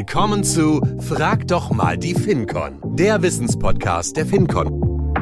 [0.00, 5.12] Willkommen zu Frag doch mal die FinCon, der Wissenspodcast der FinCon.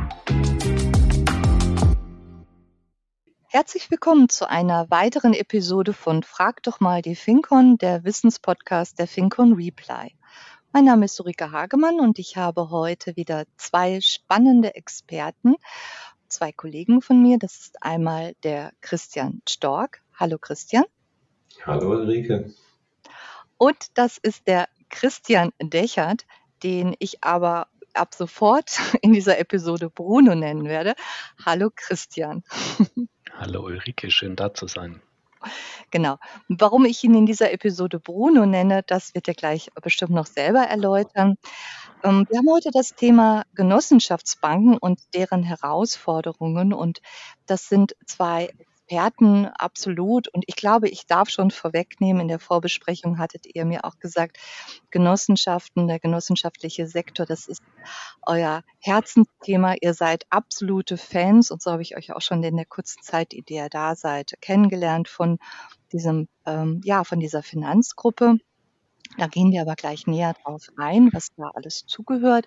[3.49, 9.09] Herzlich willkommen zu einer weiteren Episode von Frag doch mal die FinCon, der Wissenspodcast der
[9.09, 10.15] FinCon Reply.
[10.73, 15.57] Mein Name ist Ulrike Hagemann und ich habe heute wieder zwei spannende Experten,
[16.29, 17.41] zwei Kollegen von mir.
[17.41, 20.03] Das ist einmal der Christian Stork.
[20.15, 20.85] Hallo Christian.
[21.67, 22.55] Hallo Ulrike.
[23.59, 26.25] Und das ist der Christian Dechert,
[26.63, 30.95] den ich aber ab sofort in dieser Episode Bruno nennen werde.
[31.45, 32.45] Hallo Christian.
[33.37, 35.03] Hallo Ulrike, schön da zu sein.
[35.91, 36.19] Genau.
[36.49, 40.61] Warum ich ihn in dieser Episode Bruno nenne, das wird er gleich bestimmt noch selber
[40.61, 41.37] erläutern.
[42.03, 46.73] Ähm, wir haben heute das Thema Genossenschaftsbanken und deren Herausforderungen.
[46.73, 47.01] Und
[47.47, 48.51] das sind zwei
[48.89, 50.29] Experten absolut.
[50.29, 54.39] Und ich glaube, ich darf schon vorwegnehmen, in der Vorbesprechung hattet ihr mir auch gesagt,
[54.91, 57.63] Genossenschaften, der genossenschaftliche Sektor, das ist
[58.23, 59.75] euer Herzensthema.
[59.83, 63.33] Ihr seid absolute Fans und so habe ich euch auch schon in der kurzen Zeit,
[63.33, 65.39] der ihr da seid, kennengelernt von
[65.93, 68.39] diesem, ähm, ja, von dieser Finanzgruppe.
[69.19, 72.47] Da gehen wir aber gleich näher drauf ein, was da alles zugehört.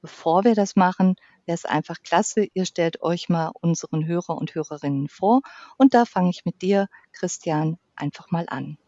[0.00, 4.54] Bevor wir das machen, wäre es einfach klasse, ihr stellt euch mal unseren Hörer und
[4.54, 5.42] Hörerinnen vor.
[5.76, 8.78] Und da fange ich mit dir, Christian, einfach mal an.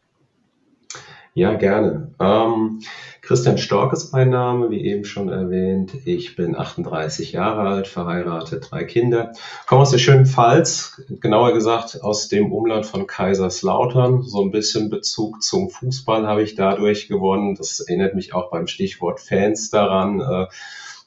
[1.36, 2.14] Ja, gerne.
[2.20, 2.80] Ähm,
[3.20, 5.92] Christian Stork ist mein Name, wie eben schon erwähnt.
[6.04, 9.32] Ich bin 38 Jahre alt, verheiratet, drei Kinder.
[9.66, 14.22] Komme aus der schönen Pfalz, genauer gesagt aus dem Umland von Kaiserslautern.
[14.22, 17.56] So ein bisschen Bezug zum Fußball habe ich dadurch gewonnen.
[17.56, 20.20] Das erinnert mich auch beim Stichwort Fans daran.
[20.20, 20.46] Äh,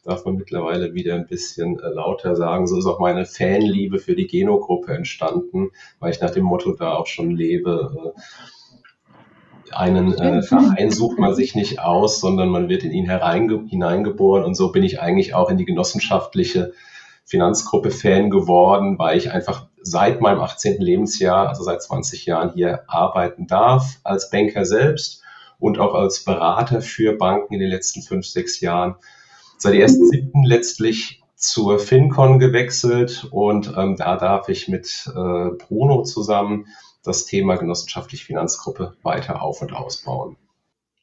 [0.08, 2.66] darf man mittlerweile wieder ein bisschen äh, lauter sagen.
[2.66, 6.94] So ist auch meine Fanliebe für die Geno-Gruppe entstanden, weil ich nach dem Motto da
[6.96, 8.14] auch schon lebe.
[8.16, 14.46] Äh, einen äh, Verein sucht man sich nicht aus, sondern man wird in ihn hineingeboren.
[14.46, 16.72] Und so bin ich eigentlich auch in die genossenschaftliche
[17.26, 20.80] Finanzgruppe Fan geworden, weil ich einfach seit meinem 18.
[20.80, 25.22] Lebensjahr, also seit 20 Jahren hier arbeiten darf, als Banker selbst
[25.60, 28.96] und auch als Berater für Banken in den letzten fünf, sechs Jahren.
[29.58, 35.50] Seit der ersten siebten letztlich zur FinCon gewechselt und ähm, da darf ich mit äh,
[35.58, 36.68] Bruno zusammen
[37.04, 40.38] das Thema genossenschaftliche Finanzgruppe weiter auf- und ausbauen.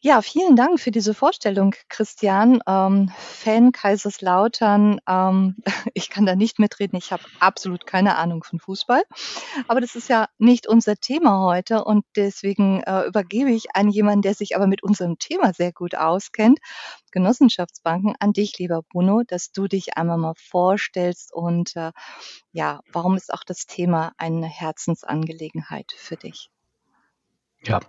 [0.06, 2.60] Ja, vielen Dank für diese Vorstellung, Christian.
[2.66, 5.00] Ähm, Fan Kaiserslautern.
[5.08, 5.56] Ähm,
[5.94, 6.98] ich kann da nicht mitreden.
[6.98, 9.02] Ich habe absolut keine Ahnung von Fußball.
[9.66, 14.20] Aber das ist ja nicht unser Thema heute und deswegen äh, übergebe ich an jemanden,
[14.20, 16.58] der sich aber mit unserem Thema sehr gut auskennt.
[17.10, 21.92] Genossenschaftsbanken an dich, lieber Bruno, dass du dich einmal mal vorstellst und äh,
[22.52, 26.50] ja, warum ist auch das Thema eine Herzensangelegenheit für dich?
[27.62, 27.80] Ja,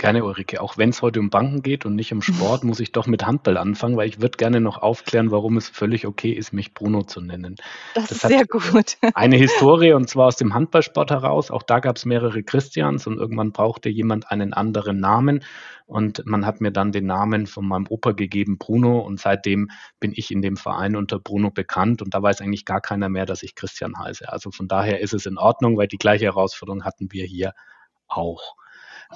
[0.00, 0.60] Gerne, Ulrike.
[0.60, 3.26] Auch wenn es heute um Banken geht und nicht um Sport, muss ich doch mit
[3.26, 7.02] Handball anfangen, weil ich würde gerne noch aufklären, warum es völlig okay ist, mich Bruno
[7.02, 7.56] zu nennen.
[7.94, 8.96] Das, das ist sehr gut.
[9.14, 11.50] Eine Historie und zwar aus dem Handballsport heraus.
[11.50, 15.42] Auch da gab es mehrere Christians und irgendwann brauchte jemand einen anderen Namen
[15.86, 20.12] und man hat mir dann den Namen von meinem Opa gegeben, Bruno und seitdem bin
[20.14, 23.42] ich in dem Verein unter Bruno bekannt und da weiß eigentlich gar keiner mehr, dass
[23.42, 24.30] ich Christian heiße.
[24.30, 27.52] Also von daher ist es in Ordnung, weil die gleiche Herausforderung hatten wir hier
[28.06, 28.54] auch.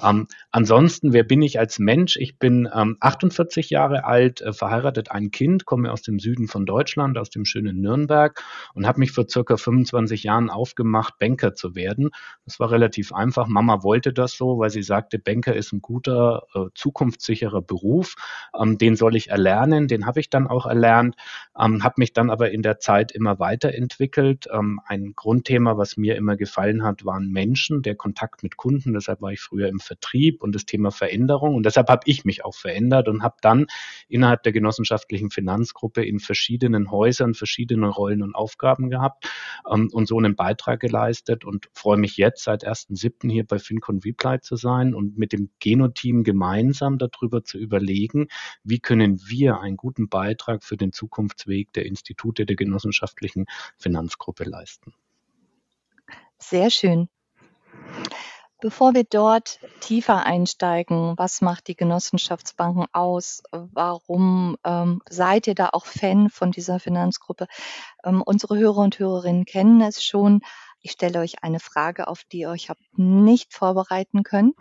[0.01, 2.17] Ähm, ansonsten, wer bin ich als Mensch?
[2.17, 6.65] Ich bin ähm, 48 Jahre alt, äh, verheiratet, ein Kind, komme aus dem Süden von
[6.65, 8.43] Deutschland, aus dem schönen Nürnberg
[8.73, 12.09] und habe mich vor circa 25 Jahren aufgemacht, Banker zu werden.
[12.45, 13.47] Das war relativ einfach.
[13.47, 18.15] Mama wollte das so, weil sie sagte, Banker ist ein guter, äh, zukunftssicherer Beruf.
[18.59, 21.15] Ähm, den soll ich erlernen, den habe ich dann auch erlernt,
[21.59, 24.47] ähm, habe mich dann aber in der Zeit immer weiterentwickelt.
[24.51, 28.93] Ähm, ein Grundthema, was mir immer gefallen hat, waren Menschen, der Kontakt mit Kunden.
[28.93, 31.55] Deshalb war ich früher im Vertrieb und das Thema Veränderung.
[31.55, 33.67] Und deshalb habe ich mich auch verändert und habe dann
[34.07, 39.29] innerhalb der genossenschaftlichen Finanzgruppe in verschiedenen Häusern verschiedene Rollen und Aufgaben gehabt
[39.69, 43.29] ähm, und so einen Beitrag geleistet und freue mich jetzt seit 1.7.
[43.31, 48.27] hier bei FinCon Reply zu sein und mit dem Geno-Team gemeinsam darüber zu überlegen,
[48.63, 53.45] wie können wir einen guten Beitrag für den Zukunftsweg der Institute der genossenschaftlichen
[53.77, 54.93] Finanzgruppe leisten.
[56.39, 57.09] Sehr schön.
[58.63, 63.43] Bevor wir dort tiefer einsteigen, was macht die Genossenschaftsbanken aus?
[63.51, 67.47] Warum ähm, seid ihr da auch Fan von dieser Finanzgruppe?
[68.05, 70.43] Ähm, unsere Hörer und Hörerinnen kennen es schon.
[70.79, 74.53] Ich stelle euch eine Frage, auf die ihr euch habt nicht vorbereiten können.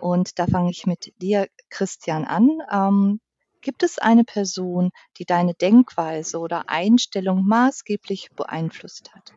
[0.00, 2.58] Und da fange ich mit dir, Christian, an.
[2.72, 3.20] Ähm,
[3.60, 9.32] gibt es eine Person, die deine Denkweise oder Einstellung maßgeblich beeinflusst hat?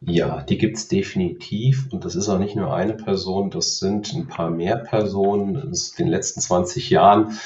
[0.00, 4.12] Ja, die gibt es definitiv und das ist auch nicht nur eine Person, das sind
[4.12, 5.56] ein paar mehr Personen.
[5.56, 7.38] In den letzten 20 Jahren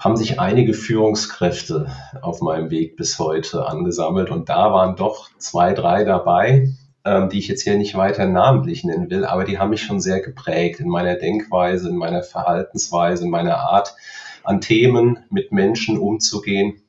[0.00, 5.74] haben sich einige Führungskräfte auf meinem Weg bis heute angesammelt und da waren doch zwei,
[5.74, 6.72] drei dabei,
[7.04, 10.00] ähm, die ich jetzt hier nicht weiter namentlich nennen will, aber die haben mich schon
[10.00, 13.94] sehr geprägt in meiner Denkweise, in meiner Verhaltensweise, in meiner Art,
[14.42, 16.82] an Themen mit Menschen umzugehen.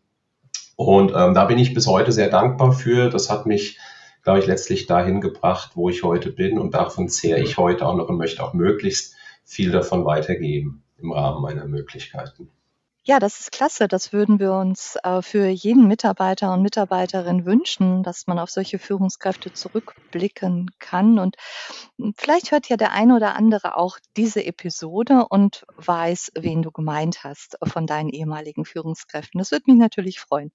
[0.76, 3.12] Und ähm, da bin ich bis heute sehr dankbar für.
[3.12, 3.78] Das hat mich
[4.24, 6.58] glaube ich, letztlich dahin gebracht, wo ich heute bin.
[6.58, 11.12] Und davon zehre ich heute auch noch und möchte auch möglichst viel davon weitergeben im
[11.12, 12.50] Rahmen meiner Möglichkeiten.
[13.06, 13.90] Ja, das ist klasse.
[13.90, 18.80] Das würden wir uns äh, für jeden Mitarbeiter und Mitarbeiterin wünschen, dass man auf solche
[18.80, 21.20] Führungskräfte zurückblicken kann.
[21.20, 21.36] Und
[22.16, 27.26] vielleicht hört ja der eine oder andere auch diese Episode und weiß, wen du gemeint
[27.26, 29.38] hast von deinen ehemaligen Führungskräften.
[29.38, 30.54] Das würde mich natürlich freuen.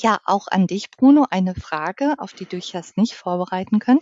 [0.00, 3.98] Ja, auch an dich, Bruno, eine Frage, auf die du dich hast nicht vorbereiten können.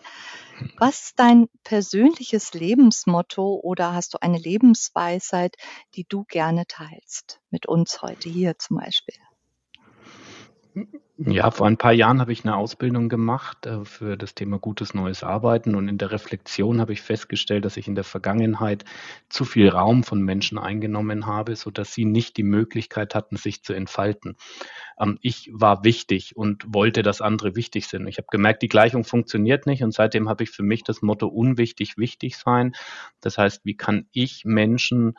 [0.79, 5.57] Was ist dein persönliches Lebensmotto oder hast du eine Lebensweisheit,
[5.95, 9.17] die du gerne teilst mit uns heute hier zum Beispiel?
[11.19, 14.93] Ja, vor ein paar Jahren habe ich eine Ausbildung gemacht äh, für das Thema gutes
[14.93, 18.85] neues Arbeiten und in der Reflexion habe ich festgestellt, dass ich in der Vergangenheit
[19.31, 23.73] zu viel Raum von Menschen eingenommen habe, sodass sie nicht die Möglichkeit hatten, sich zu
[23.73, 24.37] entfalten.
[25.01, 28.07] Ähm, ich war wichtig und wollte, dass andere wichtig sind.
[28.09, 31.29] Ich habe gemerkt, die Gleichung funktioniert nicht und seitdem habe ich für mich das Motto
[31.29, 32.75] unwichtig wichtig sein.
[33.23, 35.15] Das heißt, wie kann ich Menschen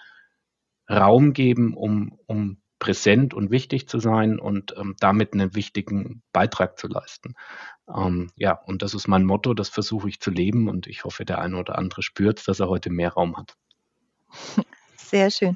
[0.89, 6.77] Raum geben, um, um präsent und wichtig zu sein und ähm, damit einen wichtigen Beitrag
[6.77, 7.35] zu leisten.
[7.94, 11.25] Ähm, ja, und das ist mein Motto, das versuche ich zu leben und ich hoffe,
[11.25, 13.56] der eine oder andere spürt, dass er heute mehr Raum hat.
[14.97, 15.56] Sehr schön.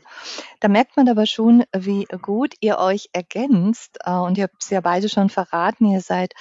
[0.61, 3.97] Da merkt man aber schon, wie gut ihr euch ergänzt.
[4.05, 6.33] Äh, und ihr habt es ja beide schon verraten, ihr seid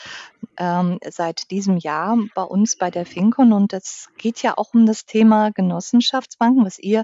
[0.59, 4.87] ähm, seit diesem Jahr bei uns bei der FinCon und es geht ja auch um
[4.87, 7.03] das Thema Genossenschaftsbanken, was ihr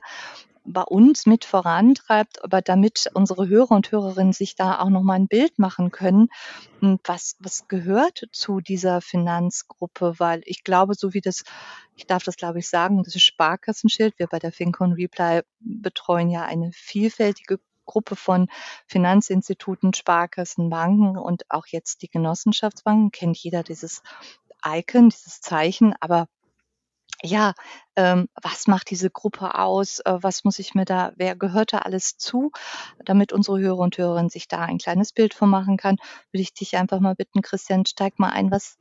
[0.66, 5.14] bei uns mit vorantreibt, aber damit unsere Hörer und Hörerinnen sich da auch noch mal
[5.14, 6.28] ein Bild machen können,
[6.80, 11.44] hm, was, was gehört zu dieser Finanzgruppe, weil ich glaube, so wie das,
[11.94, 16.44] ich darf das glaube ich sagen, das Sparkassenschild, wir bei der FinCon Reply betreuen ja
[16.44, 18.48] eine vielfältige Gruppe von
[18.86, 24.02] Finanzinstituten, Sparkassen, Banken und auch jetzt die Genossenschaftsbanken, kennt jeder dieses
[24.64, 26.26] Icon, dieses Zeichen, aber
[27.22, 27.54] ja,
[27.96, 30.00] ähm, was macht diese Gruppe aus?
[30.00, 32.50] Äh, was muss ich mir da, wer gehört da alles zu?
[33.04, 35.96] Damit unsere Hörer und Hörerinnen sich da ein kleines Bild von machen kann,
[36.30, 38.50] würde ich dich einfach mal bitten, Christian, steig mal ein.
[38.50, 38.76] Was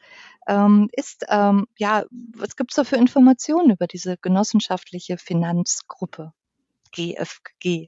[0.48, 2.04] ähm, ist, ähm, ja,
[2.36, 6.34] was gibt's da für Informationen über diese genossenschaftliche Finanzgruppe?
[6.92, 7.88] GFG.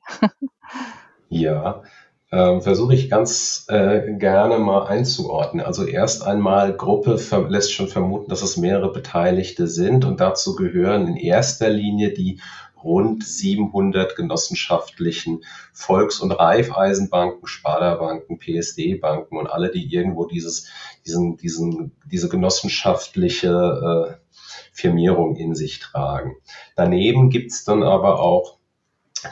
[1.29, 1.83] Ja,
[2.31, 5.65] ähm, versuche ich ganz äh, gerne mal einzuordnen.
[5.65, 11.07] Also erst einmal, Gruppe lässt schon vermuten, dass es mehrere Beteiligte sind und dazu gehören
[11.07, 12.39] in erster Linie die
[12.83, 15.43] rund 700 genossenschaftlichen
[15.73, 20.69] Volks- und Raiffeisenbanken, Sparda-Banken, PSD-Banken und alle, die irgendwo dieses,
[21.05, 24.27] diesen, diesen, diese genossenschaftliche äh,
[24.71, 26.35] Firmierung in sich tragen.
[26.75, 28.56] Daneben gibt's dann aber auch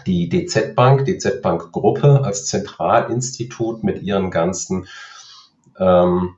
[0.05, 4.87] die DZ Bank, DZ Bank Gruppe als Zentralinstitut mit ihren ganzen
[5.79, 6.35] ähm,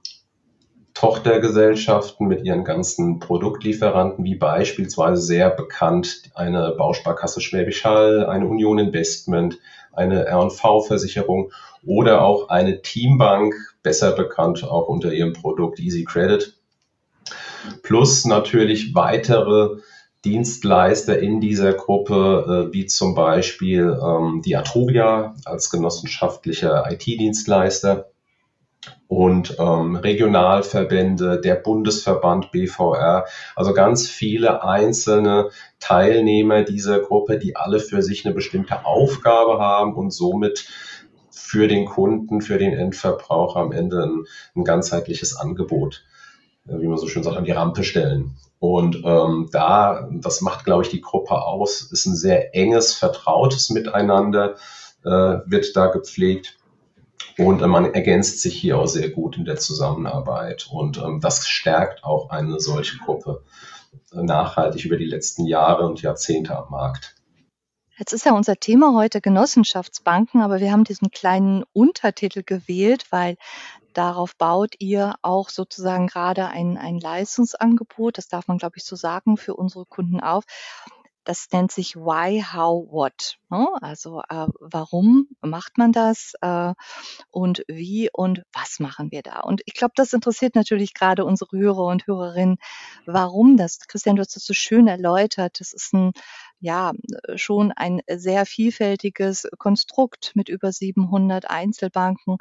[0.93, 8.79] Tochtergesellschaften, mit ihren ganzen Produktlieferanten, wie beispielsweise sehr bekannt eine Bausparkasse Schwäbisch Hall, eine Union
[8.79, 9.59] Investment,
[9.93, 11.51] eine R&V-Versicherung
[11.85, 16.55] oder auch eine Teambank, besser bekannt auch unter ihrem Produkt Easy Credit.
[17.83, 19.77] Plus natürlich weitere
[20.27, 28.09] Dienstleister in dieser Gruppe, äh, wie zum Beispiel ähm, die Atrovia als genossenschaftlicher IT-Dienstleister
[29.07, 37.79] und ähm, Regionalverbände, der Bundesverband BVR, also ganz viele einzelne Teilnehmer dieser Gruppe, die alle
[37.79, 40.67] für sich eine bestimmte Aufgabe haben und somit
[41.31, 44.25] für den Kunden, für den Endverbraucher am Ende ein,
[44.57, 46.03] ein ganzheitliches Angebot,
[46.67, 48.37] wie man so schön sagt, an die Rampe stellen.
[48.59, 53.69] Und ähm, da, das macht, glaube ich, die Gruppe aus, ist ein sehr enges, vertrautes
[53.69, 54.55] Miteinander,
[55.03, 55.09] äh,
[55.45, 56.57] wird da gepflegt.
[57.37, 60.67] Und äh, man ergänzt sich hier auch sehr gut in der Zusammenarbeit.
[60.71, 63.43] Und ähm, das stärkt auch eine solche Gruppe
[64.11, 67.15] äh, nachhaltig über die letzten Jahre und Jahrzehnte am Markt.
[67.99, 73.37] Jetzt ist ja unser Thema heute Genossenschaftsbanken, aber wir haben diesen kleinen Untertitel gewählt, weil
[73.97, 78.95] darauf baut ihr auch sozusagen gerade ein, ein Leistungsangebot, das darf man, glaube ich, so
[78.95, 80.43] sagen, für unsere Kunden auf.
[81.23, 83.37] Das nennt sich Why, How, What.
[83.49, 83.67] Ne?
[83.81, 86.73] Also äh, warum macht man das äh,
[87.31, 89.41] und wie und was machen wir da?
[89.41, 92.59] Und ich glaube, das interessiert natürlich gerade unsere Hörer und Hörerinnen,
[93.05, 93.79] warum das.
[93.89, 95.59] Christian, du hast das so schön erläutert.
[95.59, 96.13] Das ist ein
[96.59, 96.93] ja
[97.35, 102.37] schon ein sehr vielfältiges Konstrukt mit über 700 Einzelbanken.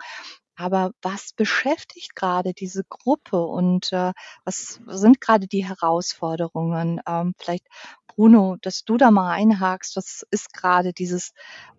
[0.56, 4.12] Aber was beschäftigt gerade diese Gruppe und äh,
[4.44, 7.00] was sind gerade die Herausforderungen?
[7.06, 7.66] Ähm, vielleicht,
[8.06, 11.32] Bruno, dass du da mal einhakst, was ist gerade dieses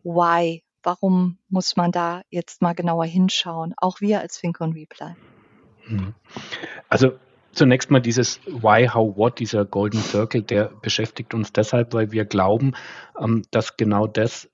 [0.03, 0.63] Why?
[0.83, 3.73] Warum muss man da jetzt mal genauer hinschauen?
[3.77, 5.15] Auch wir als FinCon Reply.
[5.87, 6.13] Mhm.
[6.87, 7.13] Also
[7.51, 12.25] zunächst mal dieses Why, How, What, dieser Golden Circle, der beschäftigt uns deshalb, weil wir
[12.25, 12.73] glauben,
[13.19, 14.49] ähm, dass genau das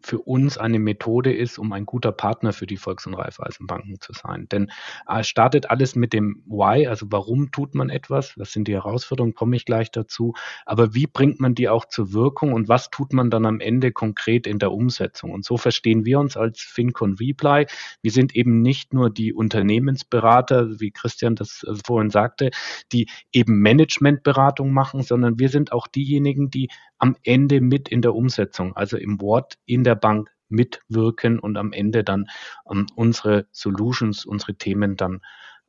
[0.00, 4.12] für uns eine Methode ist, um ein guter Partner für die Volks- und Raiffeisenbanken zu
[4.12, 4.48] sein.
[4.50, 4.70] Denn
[5.08, 9.34] äh, startet alles mit dem Why, also warum tut man etwas, was sind die Herausforderungen,
[9.34, 10.34] komme ich gleich dazu,
[10.66, 13.92] aber wie bringt man die auch zur Wirkung und was tut man dann am Ende
[13.92, 15.32] konkret in der Umsetzung?
[15.32, 17.66] Und so verstehen wir uns als FinCon Reply.
[18.00, 22.50] Wir sind eben nicht nur die Unternehmensberater, wie Christian das äh, vorhin sagte,
[22.92, 28.14] die eben Managementberatung machen, sondern wir sind auch diejenigen, die am Ende mit in der
[28.14, 32.26] Umsetzung, also im Wort in der Bank mitwirken und am Ende dann
[32.70, 35.20] ähm, unsere Solutions, unsere Themen dann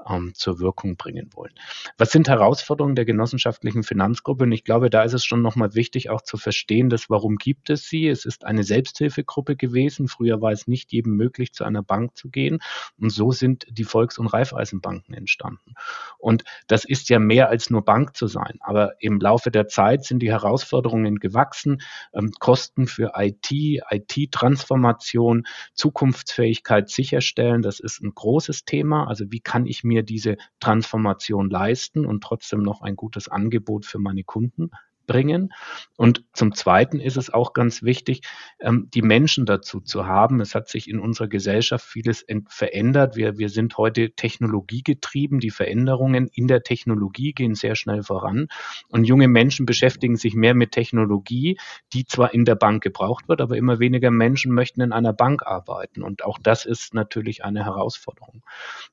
[0.07, 1.53] ähm, zur Wirkung bringen wollen.
[1.97, 4.43] Was sind Herausforderungen der genossenschaftlichen Finanzgruppe?
[4.45, 7.69] Und ich glaube, da ist es schon nochmal wichtig, auch zu verstehen, dass warum gibt
[7.69, 8.07] es sie?
[8.07, 10.07] Es ist eine Selbsthilfegruppe gewesen.
[10.07, 12.59] Früher war es nicht jedem möglich, zu einer Bank zu gehen.
[12.97, 15.73] Und so sind die Volks- und Raiffeisenbanken entstanden.
[16.17, 18.59] Und das ist ja mehr als nur Bank zu sein.
[18.61, 21.81] Aber im Laufe der Zeit sind die Herausforderungen gewachsen.
[22.13, 29.07] Ähm, Kosten für IT, IT-Transformation, Zukunftsfähigkeit sicherstellen, das ist ein großes Thema.
[29.07, 33.99] Also wie kann ich mir diese Transformation leisten und trotzdem noch ein gutes Angebot für
[33.99, 34.71] meine Kunden
[35.09, 35.51] bringen.
[35.97, 38.21] Und zum Zweiten ist es auch ganz wichtig,
[38.59, 40.39] ähm, die Menschen dazu zu haben.
[40.39, 43.15] Es hat sich in unserer Gesellschaft vieles verändert.
[43.15, 45.39] Wir, wir sind heute technologiegetrieben.
[45.39, 48.47] Die Veränderungen in der Technologie gehen sehr schnell voran.
[48.87, 51.57] Und junge Menschen beschäftigen sich mehr mit Technologie,
[51.91, 55.41] die zwar in der Bank gebraucht wird, aber immer weniger Menschen möchten in einer Bank
[55.43, 56.03] arbeiten.
[56.03, 58.43] Und auch das ist natürlich eine Herausforderung.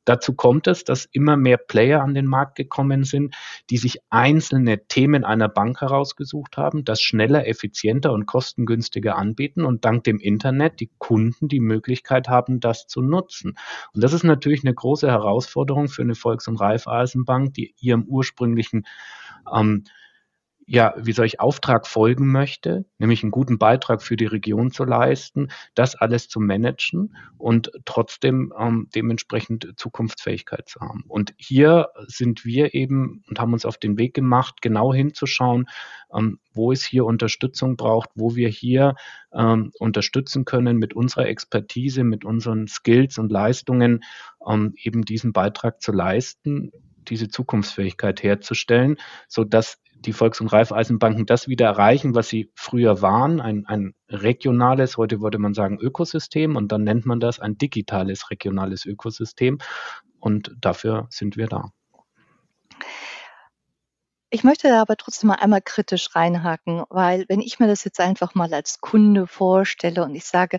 [0.07, 3.35] Dazu kommt es, dass immer mehr Player an den Markt gekommen sind,
[3.69, 9.65] die sich einzelne Themen einer Bank heraus ausgesucht haben, das schneller, effizienter und kostengünstiger anbieten
[9.65, 13.59] und dank dem Internet die Kunden die Möglichkeit haben, das zu nutzen.
[13.93, 18.87] Und das ist natürlich eine große Herausforderung für eine Volks- und Raiffeisenbank, die ihrem ursprünglichen
[19.53, 19.85] ähm,
[20.69, 24.85] ja, wie soll ich Auftrag folgen möchte, nämlich einen guten Beitrag für die Region zu
[24.85, 31.05] leisten, das alles zu managen und trotzdem ähm, dementsprechend Zukunftsfähigkeit zu haben.
[31.07, 35.67] Und hier sind wir eben und haben uns auf den Weg gemacht, genau hinzuschauen,
[36.13, 38.97] ähm, wo es hier Unterstützung braucht, wo wir hier
[39.33, 44.03] ähm, unterstützen können mit unserer Expertise, mit unseren Skills und Leistungen,
[44.45, 46.73] ähm, eben diesen Beitrag zu leisten
[47.09, 48.97] diese Zukunftsfähigkeit herzustellen,
[49.29, 53.95] so dass die Volks- und Raiffeisenbanken das wieder erreichen, was sie früher waren, ein, ein
[54.09, 59.59] regionales, heute würde man sagen Ökosystem und dann nennt man das ein digitales regionales Ökosystem
[60.21, 61.73] und dafür sind wir da.
[64.31, 68.01] Ich möchte da aber trotzdem mal einmal kritisch reinhaken, weil wenn ich mir das jetzt
[68.01, 70.59] einfach mal als Kunde vorstelle und ich sage,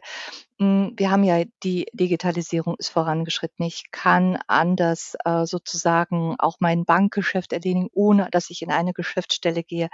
[0.58, 3.66] hm, wir haben ja die Digitalisierung ist vorangeschritten.
[3.66, 9.64] Ich kann anders äh, sozusagen auch mein Bankgeschäft erledigen, ohne dass ich in eine Geschäftsstelle
[9.64, 9.90] gehe.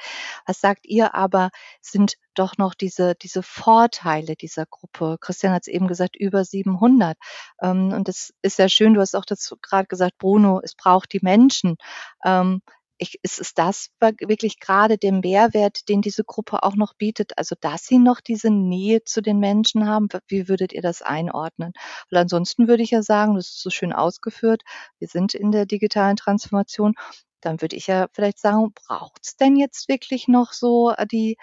[0.45, 1.49] Was sagt ihr aber,
[1.81, 5.17] sind doch noch diese, diese Vorteile dieser Gruppe?
[5.19, 7.17] Christian hat es eben gesagt, über 700.
[7.61, 8.93] Ähm, und das ist sehr schön.
[8.93, 11.77] Du hast auch dazu gerade gesagt, Bruno, es braucht die Menschen.
[12.23, 12.61] Ähm,
[12.97, 17.37] ich, ist, ist das wirklich gerade der Mehrwert, den diese Gruppe auch noch bietet?
[17.37, 20.07] Also, dass sie noch diese Nähe zu den Menschen haben?
[20.27, 21.73] Wie würdet ihr das einordnen?
[22.09, 24.61] Weil ansonsten würde ich ja sagen, das ist so schön ausgeführt,
[24.99, 26.93] wir sind in der digitalen Transformation.
[27.41, 31.37] Dann würde ich ja vielleicht sagen, braucht es denn jetzt wirklich noch so äh, die,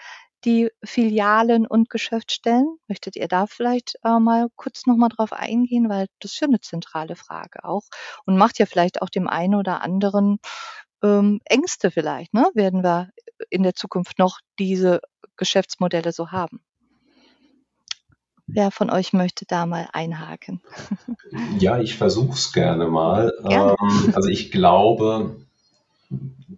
[0.45, 2.77] die Filialen und Geschäftsstellen?
[2.87, 5.89] Möchtet ihr da vielleicht äh, mal kurz nochmal drauf eingehen?
[5.89, 7.83] Weil das ist ja eine zentrale Frage auch
[8.25, 10.39] und macht ja vielleicht auch dem einen oder anderen
[11.03, 12.49] ähm, Ängste vielleicht, ne?
[12.53, 13.09] Werden wir
[13.49, 15.01] in der Zukunft noch diese
[15.37, 16.61] Geschäftsmodelle so haben?
[18.47, 20.61] Wer von euch möchte da mal einhaken?
[21.57, 23.33] Ja, ich versuche es gerne mal.
[23.47, 23.75] Gerne.
[23.79, 25.37] Ähm, also ich glaube,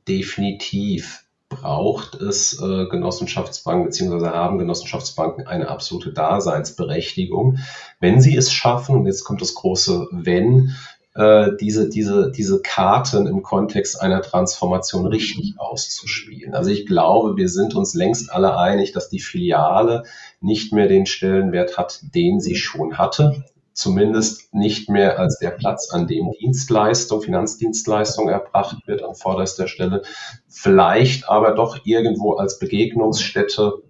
[0.08, 4.30] definitiv braucht es äh, Genossenschaftsbanken bzw.
[4.30, 7.60] haben Genossenschaftsbanken eine absolute Daseinsberechtigung.
[8.00, 10.76] Wenn sie es schaffen, und jetzt kommt das große Wenn,
[11.15, 16.55] äh, diese, diese, diese Karten im Kontext einer Transformation richtig auszuspielen.
[16.55, 20.03] Also ich glaube, wir sind uns längst alle einig, dass die Filiale
[20.41, 23.43] nicht mehr den Stellenwert hat, den sie schon hatte.
[23.74, 30.03] Zumindest nicht mehr als der Platz, an dem Dienstleistung, Finanzdienstleistung erbracht wird an vorderster Stelle.
[30.48, 33.82] Vielleicht aber doch irgendwo als Begegnungsstätte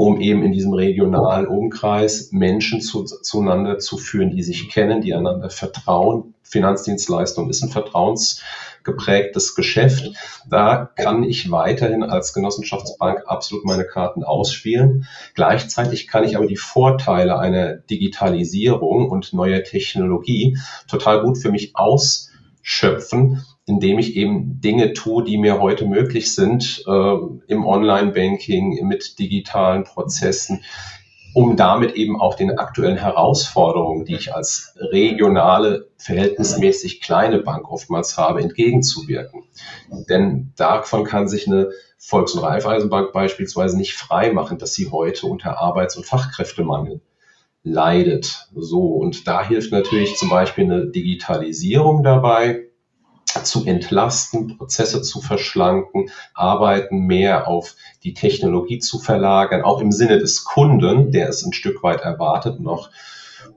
[0.00, 5.12] um eben in diesem regionalen Umkreis Menschen zu, zueinander zu führen, die sich kennen, die
[5.12, 6.34] einander vertrauen.
[6.44, 10.12] Finanzdienstleistung ist ein vertrauensgeprägtes Geschäft.
[10.48, 15.08] Da kann ich weiterhin als Genossenschaftsbank absolut meine Karten ausspielen.
[15.34, 21.74] Gleichzeitig kann ich aber die Vorteile einer Digitalisierung und neuer Technologie total gut für mich
[21.74, 27.16] ausschöpfen, indem ich eben Dinge tue, die mir heute möglich sind äh,
[27.48, 30.64] im Online-Banking, mit digitalen Prozessen,
[31.34, 38.16] um damit eben auch den aktuellen Herausforderungen, die ich als regionale, verhältnismäßig kleine Bank oftmals
[38.16, 39.44] habe, entgegenzuwirken.
[40.08, 45.26] Denn davon kann sich eine Volks- und Raiffeisenbank beispielsweise nicht frei machen, dass sie heute
[45.26, 47.02] unter Arbeits- und Fachkräftemangel
[47.62, 48.48] leidet.
[48.54, 48.80] So.
[48.80, 52.67] Und da hilft natürlich zum Beispiel eine Digitalisierung dabei,
[53.46, 60.18] zu entlasten, Prozesse zu verschlanken, Arbeiten mehr auf die Technologie zu verlagern, auch im Sinne
[60.18, 62.90] des Kunden, der es ein Stück weit erwartet noch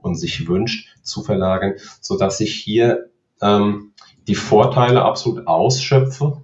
[0.00, 3.10] und sich wünscht, zu verlagern, so dass ich hier
[3.40, 3.92] ähm,
[4.26, 6.42] die Vorteile absolut ausschöpfe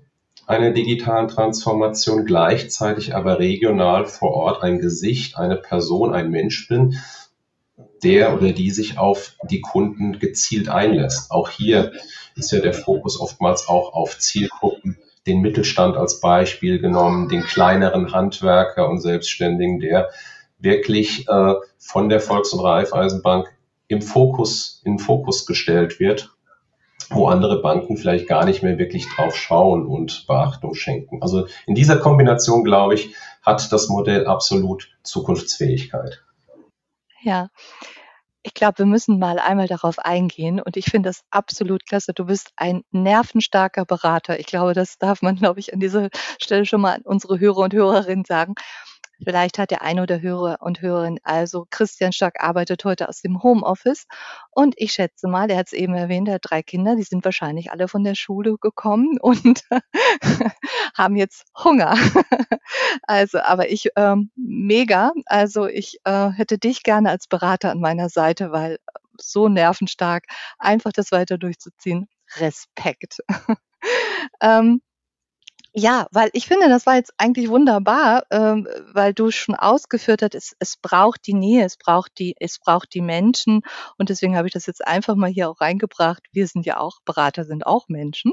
[0.48, 6.98] einer digitalen Transformation, gleichzeitig aber regional vor Ort ein Gesicht, eine Person, ein Mensch bin,
[8.02, 11.30] der oder die sich auf die Kunden gezielt einlässt.
[11.30, 11.92] Auch hier
[12.38, 18.12] ist ja der Fokus oftmals auch auf Zielgruppen, den Mittelstand als Beispiel genommen, den kleineren
[18.12, 20.08] Handwerker und Selbstständigen, der
[20.58, 23.48] wirklich äh, von der Volks- und Raiffeisenbank
[23.88, 26.30] im Fokus, in Fokus gestellt wird,
[27.10, 31.22] wo andere Banken vielleicht gar nicht mehr wirklich drauf schauen und Beachtung schenken.
[31.22, 36.22] Also in dieser Kombination, glaube ich, hat das Modell absolut Zukunftsfähigkeit.
[37.22, 37.48] Ja,
[38.42, 42.12] ich glaube, wir müssen mal einmal darauf eingehen und ich finde das absolut klasse.
[42.14, 44.38] Du bist ein nervenstarker Berater.
[44.38, 46.08] Ich glaube, das darf man, glaube ich, an dieser
[46.40, 48.54] Stelle schon mal an unsere Hörer und Hörerinnen sagen.
[49.22, 53.42] Vielleicht hat der eine oder Hörer und Hörerin also Christian Stark arbeitet heute aus dem
[53.42, 54.06] Homeoffice
[54.50, 57.24] und ich schätze mal, er hat es eben erwähnt, er hat drei Kinder, die sind
[57.24, 59.64] wahrscheinlich alle von der Schule gekommen und
[60.96, 61.94] haben jetzt Hunger.
[63.02, 68.08] also, aber ich ähm, mega, also ich äh, hätte dich gerne als Berater an meiner
[68.08, 68.78] Seite, weil
[69.20, 70.24] so nervenstark,
[70.58, 72.08] einfach das weiter durchzuziehen.
[72.36, 73.18] Respekt.
[74.40, 74.80] ähm,
[75.78, 80.34] ja, weil ich finde, das war jetzt eigentlich wunderbar, ähm, weil du schon ausgeführt hast,
[80.34, 83.62] es, es braucht die Nähe, es braucht die, es braucht die Menschen.
[83.96, 86.24] Und deswegen habe ich das jetzt einfach mal hier auch reingebracht.
[86.32, 88.32] Wir sind ja auch, Berater sind auch Menschen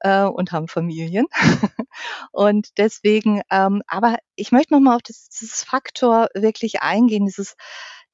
[0.00, 1.26] äh, und haben Familien.
[2.32, 7.56] und deswegen, ähm, aber ich möchte nochmal auf dieses Faktor wirklich eingehen, dieses,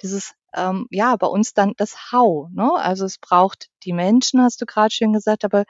[0.02, 2.48] dieses ähm, ja, bei uns dann das How.
[2.50, 2.70] Ne?
[2.74, 5.64] Also es braucht die Menschen, hast du gerade schön gesagt, aber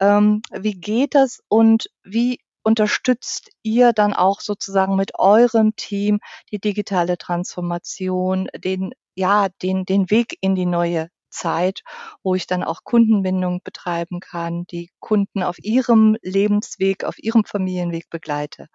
[0.00, 6.58] ähm, wie geht das und wie unterstützt ihr dann auch sozusagen mit eurem Team die
[6.58, 11.82] digitale Transformation, den, ja, den, den Weg in die neue Zeit,
[12.22, 18.10] wo ich dann auch Kundenbindung betreiben kann, die Kunden auf ihrem Lebensweg, auf ihrem Familienweg
[18.10, 18.66] begleite.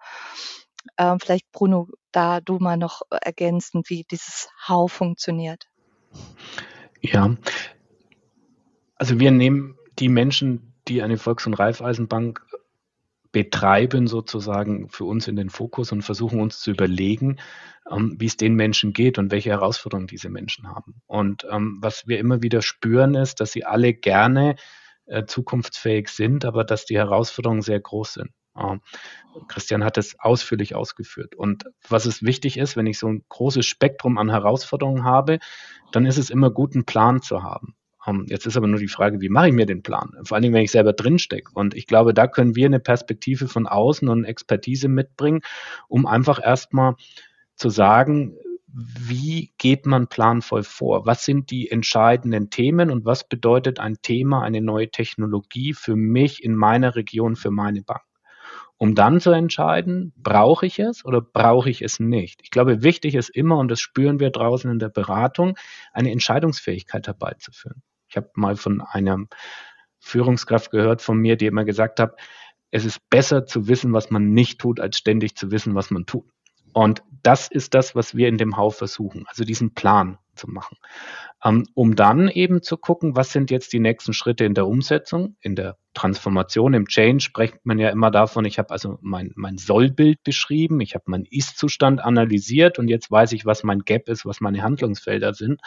[0.98, 5.68] Ähm, vielleicht Bruno, da du mal noch ergänzen, wie dieses How funktioniert.
[7.00, 7.36] Ja,
[8.96, 12.44] also wir nehmen die Menschen, die eine Volks- und Raiffeisenbank
[13.32, 17.36] betreiben, sozusagen für uns in den Fokus und versuchen uns zu überlegen,
[17.90, 21.02] ähm, wie es den Menschen geht und welche Herausforderungen diese Menschen haben.
[21.06, 24.56] Und ähm, was wir immer wieder spüren, ist, dass sie alle gerne
[25.04, 28.30] äh, zukunftsfähig sind, aber dass die Herausforderungen sehr groß sind.
[28.58, 28.80] Ähm,
[29.48, 31.34] Christian hat es ausführlich ausgeführt.
[31.34, 35.38] Und was es wichtig ist, wenn ich so ein großes Spektrum an Herausforderungen habe,
[35.92, 37.74] dann ist es immer gut, einen Plan zu haben.
[38.06, 40.10] Ähm, jetzt ist aber nur die Frage, wie mache ich mir den Plan?
[40.24, 41.50] Vor allen Dingen, wenn ich selber drinstecke.
[41.54, 45.40] Und ich glaube, da können wir eine Perspektive von außen und Expertise mitbringen,
[45.88, 46.94] um einfach erstmal
[47.56, 48.36] zu sagen,
[48.68, 51.06] wie geht man planvoll vor?
[51.06, 56.44] Was sind die entscheidenden Themen und was bedeutet ein Thema, eine neue Technologie für mich
[56.44, 58.05] in meiner Region, für meine Bank?
[58.78, 62.40] Um dann zu entscheiden, brauche ich es oder brauche ich es nicht.
[62.42, 65.56] Ich glaube, wichtig ist immer, und das spüren wir draußen in der Beratung,
[65.92, 67.82] eine Entscheidungsfähigkeit herbeizuführen.
[68.08, 69.24] Ich habe mal von einer
[69.98, 72.18] Führungskraft gehört von mir, die immer gesagt hat,
[72.70, 76.04] es ist besser zu wissen, was man nicht tut, als ständig zu wissen, was man
[76.04, 76.30] tut.
[76.76, 80.76] Und das ist das, was wir in dem Hau versuchen, also diesen Plan zu machen,
[81.42, 85.38] ähm, um dann eben zu gucken, was sind jetzt die nächsten Schritte in der Umsetzung,
[85.40, 89.56] in der Transformation, im Change spricht man ja immer davon, ich habe also mein, mein
[89.56, 94.26] Sollbild beschrieben, ich habe meinen Ist-Zustand analysiert und jetzt weiß ich, was mein Gap ist,
[94.26, 95.62] was meine Handlungsfelder sind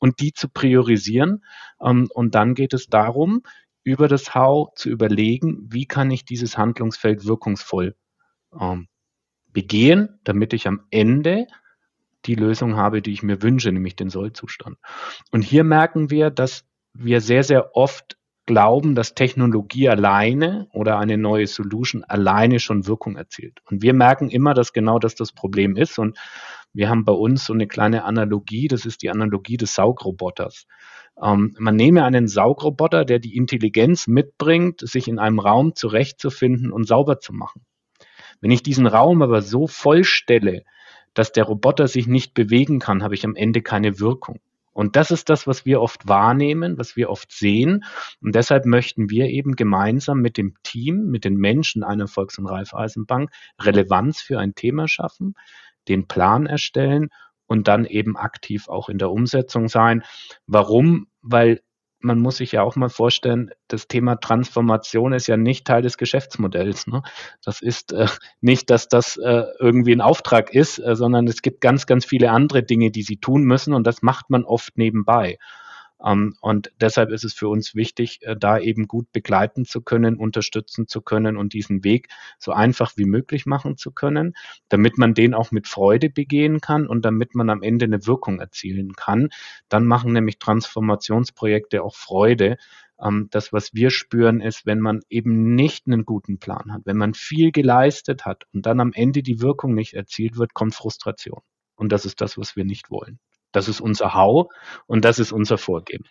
[0.00, 1.44] und die zu priorisieren.
[1.80, 3.44] Ähm, und dann geht es darum,
[3.84, 7.94] über das How zu überlegen, wie kann ich dieses Handlungsfeld wirkungsvoll
[8.60, 8.88] ähm,
[9.52, 11.46] begehen, damit ich am Ende
[12.26, 14.76] die Lösung habe, die ich mir wünsche, nämlich den Sollzustand.
[15.30, 21.16] Und hier merken wir, dass wir sehr, sehr oft glauben, dass Technologie alleine oder eine
[21.16, 23.60] neue Solution alleine schon Wirkung erzielt.
[23.70, 25.98] Und wir merken immer, dass genau das das Problem ist.
[25.98, 26.18] Und
[26.72, 30.66] wir haben bei uns so eine kleine Analogie, das ist die Analogie des Saugroboters.
[31.22, 36.86] Ähm, man nehme einen Saugroboter, der die Intelligenz mitbringt, sich in einem Raum zurechtzufinden und
[36.86, 37.64] sauber zu machen.
[38.40, 40.64] Wenn ich diesen Raum aber so vollstelle,
[41.14, 44.40] dass der Roboter sich nicht bewegen kann, habe ich am Ende keine Wirkung.
[44.72, 47.84] Und das ist das, was wir oft wahrnehmen, was wir oft sehen.
[48.22, 52.46] Und deshalb möchten wir eben gemeinsam mit dem Team, mit den Menschen einer Volks- und
[52.46, 55.34] Raiffeisenbank Relevanz für ein Thema schaffen,
[55.88, 57.10] den Plan erstellen
[57.46, 60.04] und dann eben aktiv auch in der Umsetzung sein.
[60.46, 61.08] Warum?
[61.20, 61.60] Weil
[62.00, 65.96] man muss sich ja auch mal vorstellen, das Thema Transformation ist ja nicht Teil des
[65.96, 66.86] Geschäftsmodells.
[66.86, 67.02] Ne?
[67.44, 68.06] Das ist äh,
[68.40, 72.30] nicht, dass das äh, irgendwie ein Auftrag ist, äh, sondern es gibt ganz, ganz viele
[72.30, 75.38] andere Dinge, die sie tun müssen und das macht man oft nebenbei.
[76.04, 80.16] Ähm, und deshalb ist es für uns wichtig, äh, da eben gut begleiten zu können,
[80.16, 82.08] unterstützen zu können und diesen Weg
[82.38, 84.34] so einfach wie möglich machen zu können,
[84.68, 88.40] damit man den auch mit Freude begehen kann und damit man am Ende eine Wirkung
[88.40, 89.28] erzielen kann.
[89.68, 92.56] Dann machen nämlich Transformationsprojekte auch Freude.
[93.00, 96.96] Ähm, das, was wir spüren, ist, wenn man eben nicht einen guten Plan hat, wenn
[96.96, 101.40] man viel geleistet hat und dann am Ende die Wirkung nicht erzielt wird, kommt Frustration.
[101.76, 103.18] Und das ist das, was wir nicht wollen.
[103.52, 104.48] Das ist unser How
[104.86, 106.04] und das ist unser Vorgehen.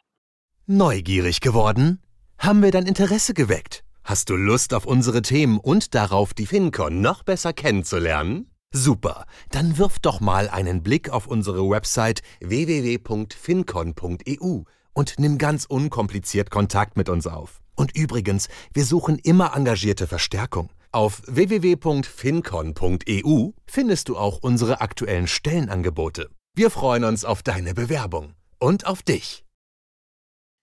[0.65, 2.01] Neugierig geworden?
[2.37, 3.83] Haben wir dein Interesse geweckt?
[4.03, 8.51] Hast du Lust auf unsere Themen und darauf, die FinCon noch besser kennenzulernen?
[8.71, 14.61] Super, dann wirf doch mal einen Blick auf unsere Website www.fincon.eu
[14.93, 17.61] und nimm ganz unkompliziert Kontakt mit uns auf.
[17.75, 20.69] Und übrigens, wir suchen immer engagierte Verstärkung.
[20.91, 26.29] Auf www.fincon.eu findest du auch unsere aktuellen Stellenangebote.
[26.59, 29.45] Wir freuen uns auf deine Bewerbung und auf dich.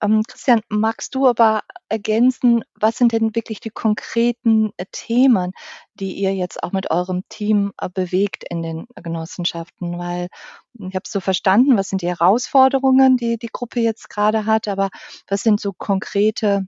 [0.03, 5.53] Ähm, Christian, magst du aber ergänzen, was sind denn wirklich die konkreten äh, Themen,
[5.95, 9.99] die ihr jetzt auch mit eurem Team äh, bewegt in den Genossenschaften?
[9.99, 10.29] Weil
[10.77, 14.69] hm, ich habe so verstanden, was sind die Herausforderungen, die die Gruppe jetzt gerade hat,
[14.69, 14.91] aber
[15.29, 16.67] was sind so konkrete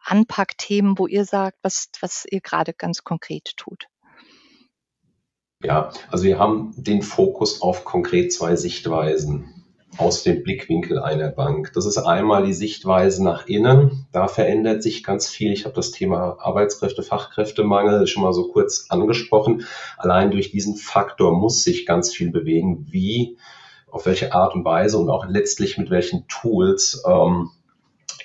[0.00, 3.88] Anpackthemen, wo ihr sagt, was, was ihr gerade ganz konkret tut?
[5.62, 9.62] Ja, also wir haben den Fokus auf konkret zwei Sichtweisen
[9.96, 11.72] aus dem Blickwinkel einer Bank.
[11.74, 14.06] Das ist einmal die Sichtweise nach innen.
[14.10, 15.52] Da verändert sich ganz viel.
[15.52, 19.66] Ich habe das Thema Arbeitskräfte, Fachkräftemangel schon mal so kurz angesprochen.
[19.98, 22.86] Allein durch diesen Faktor muss sich ganz viel bewegen.
[22.90, 23.36] Wie,
[23.90, 27.50] auf welche Art und Weise und auch letztlich mit welchen Tools ähm,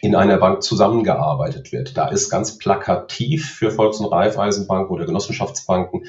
[0.02, 1.98] in einer Bank zusammengearbeitet wird.
[1.98, 6.06] Da ist ganz plakativ für Volks- und Raiffeisenbanken oder Genossenschaftsbanken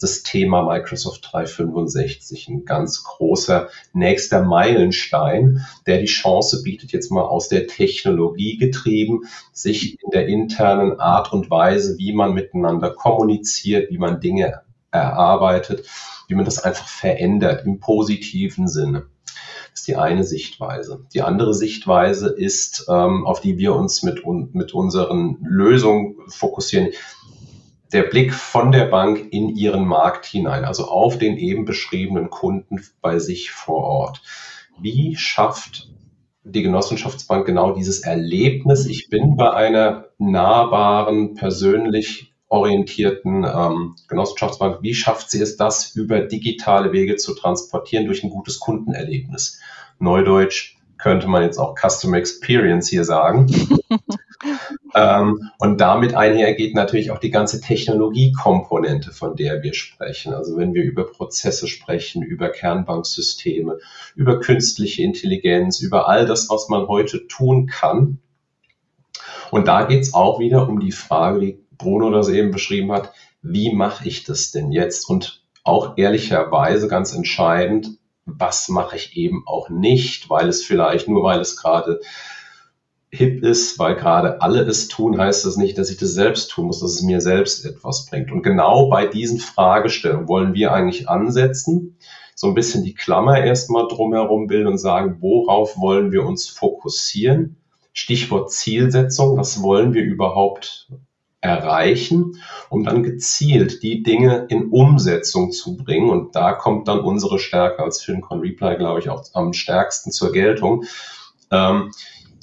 [0.00, 7.24] das Thema Microsoft 365 ein ganz großer nächster Meilenstein, der die Chance bietet, jetzt mal
[7.24, 13.90] aus der Technologie getrieben, sich in der internen Art und Weise, wie man miteinander kommuniziert,
[13.90, 15.86] wie man Dinge erarbeitet,
[16.28, 19.06] wie man das einfach verändert im positiven Sinne.
[19.70, 21.04] Das ist die eine Sichtweise.
[21.12, 26.88] Die andere Sichtweise ist, ähm, auf die wir uns mit, mit unseren Lösungen fokussieren,
[27.92, 32.82] der Blick von der Bank in ihren Markt hinein, also auf den eben beschriebenen Kunden
[33.00, 34.22] bei sich vor Ort.
[34.78, 35.88] Wie schafft
[36.44, 38.86] die Genossenschaftsbank genau dieses Erlebnis?
[38.86, 44.82] Ich bin bei einer nahbaren, persönlich orientierten ähm, Genossenschaftsbank.
[44.82, 49.60] Wie schafft sie es, das über digitale Wege zu transportieren durch ein gutes Kundenerlebnis?
[49.98, 53.46] Neudeutsch könnte man jetzt auch Customer Experience hier sagen.
[54.96, 60.32] Ähm, und damit einhergeht natürlich auch die ganze Technologiekomponente, von der wir sprechen.
[60.32, 63.78] Also wenn wir über Prozesse sprechen, über Kernbanksysteme,
[64.14, 68.20] über künstliche Intelligenz, über all das, was man heute tun kann.
[69.50, 73.12] Und da geht es auch wieder um die Frage, wie Bruno das eben beschrieben hat,
[73.42, 75.10] wie mache ich das denn jetzt?
[75.10, 81.22] Und auch ehrlicherweise ganz entscheidend, was mache ich eben auch nicht, weil es vielleicht nur,
[81.22, 82.00] weil es gerade
[83.10, 86.66] hip ist, weil gerade alle es tun, heißt das nicht, dass ich das selbst tun
[86.66, 88.32] muss, dass es mir selbst etwas bringt.
[88.32, 91.96] Und genau bei diesen Fragestellungen wollen wir eigentlich ansetzen,
[92.34, 97.56] so ein bisschen die Klammer erstmal drumherum bilden und sagen, worauf wollen wir uns fokussieren?
[97.94, 100.90] Stichwort Zielsetzung, was wollen wir überhaupt
[101.40, 102.38] erreichen,
[102.68, 106.10] um dann gezielt die Dinge in Umsetzung zu bringen.
[106.10, 110.32] Und da kommt dann unsere Stärke als FinCon Reply, glaube ich, auch am stärksten zur
[110.32, 110.84] Geltung.
[111.50, 111.90] Ähm,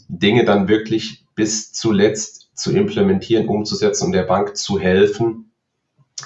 [0.07, 5.51] Dinge dann wirklich bis zuletzt zu implementieren, umzusetzen und der Bank zu helfen,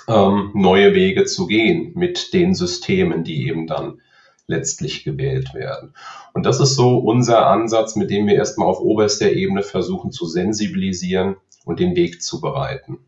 [0.07, 4.01] ähm, neue Wege zu gehen mit den Systemen, die eben dann
[4.47, 5.93] letztlich gewählt werden.
[6.33, 10.25] Und das ist so unser Ansatz, mit dem wir erstmal auf oberster Ebene versuchen zu
[10.25, 11.35] sensibilisieren
[11.65, 12.99] und den Weg zu bereiten.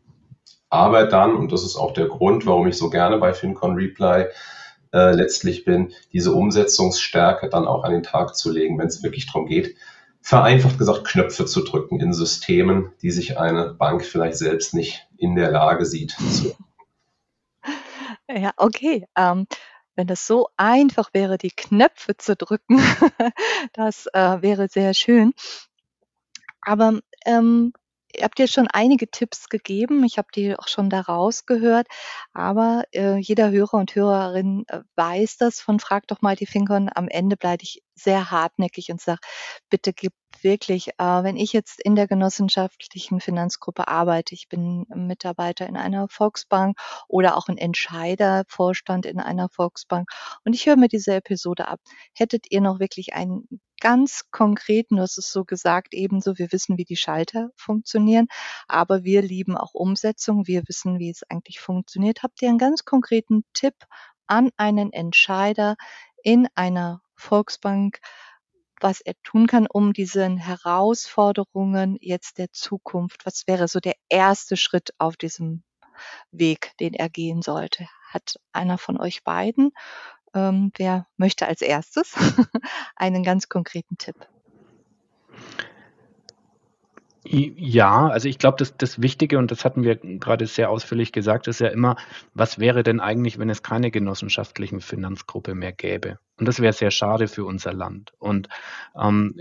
[0.68, 4.26] Aber dann, und das ist auch der Grund, warum ich so gerne bei FinCon Reply
[4.92, 9.26] äh, letztlich bin, diese Umsetzungsstärke dann auch an den Tag zu legen, wenn es wirklich
[9.26, 9.76] darum geht,
[10.20, 15.34] vereinfacht gesagt Knöpfe zu drücken in Systemen, die sich eine Bank vielleicht selbst nicht in
[15.34, 16.16] der Lage sieht.
[18.32, 19.06] Ja, okay.
[19.16, 19.46] Ähm,
[19.96, 22.78] wenn das so einfach wäre, die Knöpfe zu drücken,
[23.72, 25.32] das äh, wäre sehr schön.
[26.62, 27.72] Aber ähm,
[28.14, 30.04] ihr habt ja schon einige Tipps gegeben.
[30.04, 31.86] Ich habe die auch schon da rausgehört.
[32.32, 36.90] Aber äh, jeder Hörer und Hörerin äh, weiß das von Frag doch mal die Finkern.
[36.94, 39.20] Am Ende bleibe ich sehr hartnäckig und sage,
[39.68, 45.66] bitte gib wirklich, äh, wenn ich jetzt in der genossenschaftlichen Finanzgruppe arbeite, ich bin Mitarbeiter
[45.66, 50.08] in einer Volksbank oder auch ein Entscheider, Vorstand in einer Volksbank
[50.44, 51.80] und ich höre mir diese Episode ab.
[52.14, 53.48] Hättet ihr noch wirklich einen
[53.80, 58.26] ganz konkreten, du hast es so gesagt, ebenso, wir wissen, wie die Schalter funktionieren,
[58.68, 62.22] aber wir lieben auch Umsetzung, wir wissen, wie es eigentlich funktioniert.
[62.22, 63.74] Habt ihr einen ganz konkreten Tipp
[64.26, 65.76] an einen Entscheider
[66.22, 68.00] in einer Volksbank,
[68.80, 74.56] was er tun kann, um diesen Herausforderungen jetzt der Zukunft was wäre so der erste
[74.56, 75.62] Schritt auf diesem
[76.32, 77.86] Weg, den er gehen sollte?
[78.08, 79.70] Hat einer von euch beiden,
[80.34, 82.14] ähm, wer möchte als Erstes
[82.96, 84.16] einen ganz konkreten Tipp?
[87.22, 91.48] Ja, also ich glaube, das, das Wichtige, und das hatten wir gerade sehr ausführlich gesagt,
[91.48, 91.96] ist ja immer,
[92.32, 96.18] was wäre denn eigentlich, wenn es keine genossenschaftlichen Finanzgruppe mehr gäbe?
[96.38, 98.14] Und das wäre sehr schade für unser Land.
[98.18, 98.48] Und
[98.98, 99.34] ähm,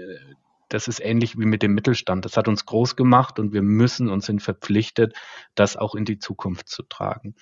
[0.68, 2.26] das ist ähnlich wie mit dem Mittelstand.
[2.26, 5.16] Das hat uns groß gemacht und wir müssen und sind verpflichtet,
[5.56, 7.36] das auch in die Zukunft zu tragen.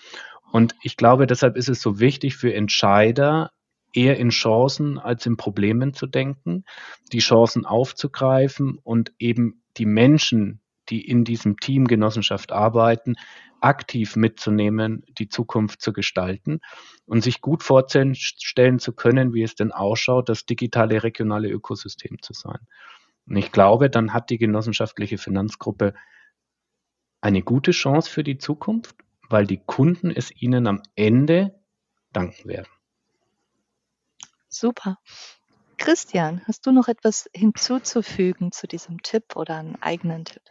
[0.52, 3.52] Und ich glaube, deshalb ist es so wichtig für Entscheider,
[3.98, 6.64] eher in Chancen als in Problemen zu denken,
[7.12, 13.16] die Chancen aufzugreifen und eben die Menschen, die in diesem Team Genossenschaft arbeiten,
[13.60, 16.60] aktiv mitzunehmen, die Zukunft zu gestalten
[17.06, 18.14] und sich gut vorstellen
[18.80, 22.60] zu können, wie es denn ausschaut, das digitale regionale Ökosystem zu sein.
[23.26, 25.96] Und ich glaube, dann hat die genossenschaftliche Finanzgruppe
[27.20, 28.96] eine gute Chance für die Zukunft,
[29.28, 31.60] weil die Kunden es ihnen am Ende
[32.14, 32.77] danken werden.
[34.60, 34.98] Super.
[35.78, 40.41] Christian, hast du noch etwas hinzuzufügen zu diesem Tipp oder einen eigenen Tipp?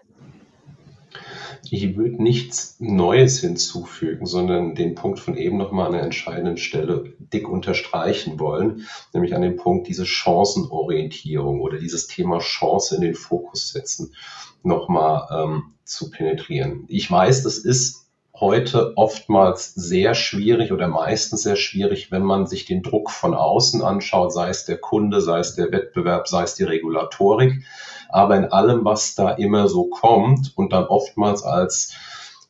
[1.69, 7.15] Ich würde nichts Neues hinzufügen, sondern den Punkt von eben nochmal an einer entscheidenden Stelle
[7.19, 13.15] dick unterstreichen wollen, nämlich an dem Punkt diese Chancenorientierung oder dieses Thema Chance in den
[13.17, 14.15] Fokus setzen,
[14.63, 16.85] nochmal ähm, zu penetrieren.
[16.87, 18.06] Ich weiß, das ist
[18.41, 23.83] heute oftmals sehr schwierig oder meistens sehr schwierig, wenn man sich den Druck von außen
[23.83, 27.65] anschaut, sei es der Kunde, sei es der Wettbewerb, sei es die Regulatorik.
[28.09, 31.95] Aber in allem, was da immer so kommt und dann oftmals als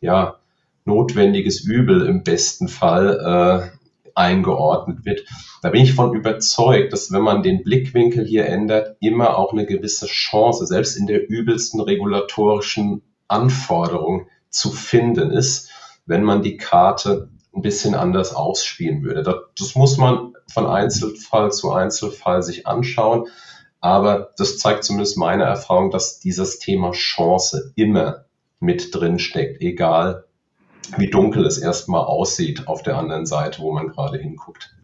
[0.00, 0.36] ja,
[0.84, 5.24] notwendiges Übel im besten Fall äh, eingeordnet wird.
[5.62, 9.66] Da bin ich von überzeugt, dass wenn man den Blickwinkel hier ändert, immer auch eine
[9.66, 15.70] gewisse Chance, selbst in der übelsten regulatorischen Anforderung zu finden ist
[16.06, 19.22] wenn man die Karte ein bisschen anders ausspielen würde.
[19.22, 23.26] Das, das muss man von Einzelfall zu Einzelfall sich anschauen.
[23.80, 28.24] Aber das zeigt zumindest meine Erfahrung, dass dieses Thema Chance immer
[28.58, 30.24] mit drin steckt, egal
[30.96, 34.74] wie dunkel es erstmal aussieht auf der anderen Seite, wo man gerade hinguckt.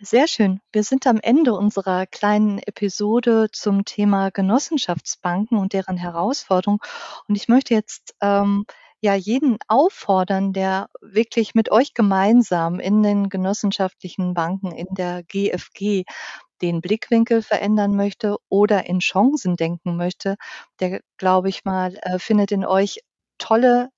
[0.00, 0.60] Sehr schön.
[0.72, 6.78] Wir sind am Ende unserer kleinen Episode zum Thema Genossenschaftsbanken und deren Herausforderungen.
[7.26, 8.64] Und ich möchte jetzt ähm,
[9.00, 16.04] ja jeden auffordern, der wirklich mit euch gemeinsam in den genossenschaftlichen Banken, in der GFG
[16.62, 20.36] den Blickwinkel verändern möchte oder in Chancen denken möchte,
[20.80, 23.00] der, glaube ich mal, äh, findet in euch
[23.38, 23.90] tolle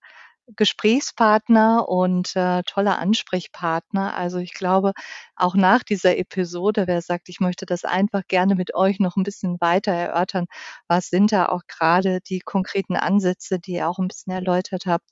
[0.57, 4.17] Gesprächspartner und äh, toller Ansprechpartner.
[4.17, 4.93] Also ich glaube,
[5.37, 9.23] auch nach dieser Episode, wer sagt, ich möchte das einfach gerne mit euch noch ein
[9.23, 10.47] bisschen weiter erörtern,
[10.89, 15.09] was sind da auch gerade die konkreten Ansätze, die ihr auch ein bisschen erläutert habt.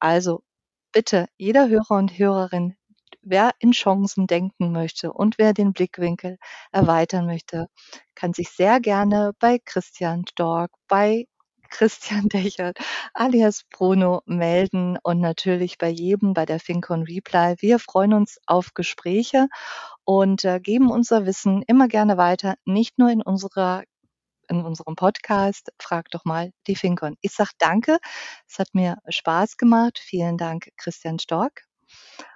[0.00, 0.42] Also
[0.92, 2.76] bitte, jeder Hörer und Hörerin,
[3.22, 6.38] wer in Chancen denken möchte und wer den Blickwinkel
[6.72, 7.68] erweitern möchte,
[8.14, 11.26] kann sich sehr gerne bei Christian Stork, bei
[11.74, 12.78] Christian Dechert
[13.14, 17.56] alias Bruno melden und natürlich bei jedem bei der FinCon Reply.
[17.58, 19.48] Wir freuen uns auf Gespräche
[20.04, 23.82] und äh, geben unser Wissen immer gerne weiter, nicht nur in unserer
[24.48, 25.72] in unserem Podcast.
[25.80, 27.16] Frag doch mal die FinCon.
[27.22, 27.98] Ich sage danke.
[28.48, 29.98] Es hat mir Spaß gemacht.
[29.98, 31.64] Vielen Dank, Christian Stork.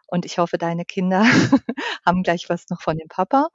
[0.08, 1.22] Und ich hoffe, deine Kinder
[2.06, 3.48] haben gleich was noch von dem Papa.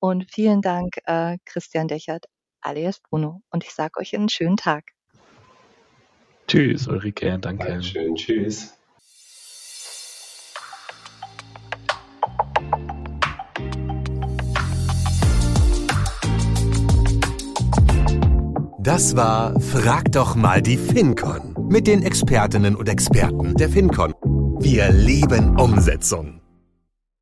[0.00, 2.26] Und vielen Dank, äh, Christian Dechert
[2.60, 3.42] alias Bruno.
[3.50, 4.92] Und ich sage euch einen schönen Tag.
[6.50, 7.68] Tschüss, Ulrike, danke.
[7.68, 8.74] Dankeschön, tschüss.
[18.80, 24.12] Das war Frag doch mal die FinCon mit den Expertinnen und Experten der FinCon.
[24.58, 26.39] Wir lieben Umsetzung.